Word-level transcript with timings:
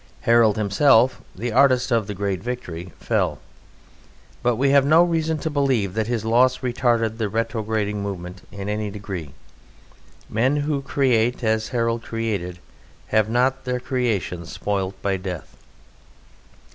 Harold 0.21 0.57
himself, 0.57 1.21
the 1.35 1.51
artist 1.51 1.91
of 1.91 2.07
the 2.07 2.15
great 2.15 2.41
victory, 2.41 2.91
fell. 2.99 3.37
But 4.41 4.55
we 4.55 4.71
have 4.71 4.83
no 4.83 5.03
reason 5.03 5.37
to 5.37 5.49
believe 5.51 5.93
that 5.93 6.07
his 6.07 6.25
loss 6.25 6.61
retarded 6.63 7.19
the 7.19 7.29
retrograding 7.29 8.01
movement 8.01 8.41
in 8.51 8.67
any 8.67 8.89
degree. 8.89 9.29
Men 10.27 10.55
who 10.55 10.81
create 10.81 11.43
as 11.43 11.67
Harold 11.67 12.01
created 12.01 12.57
have 13.09 13.29
not 13.29 13.63
their 13.63 13.79
creations 13.79 14.51
spoilt 14.51 14.99
by 15.03 15.17
death. 15.17 15.55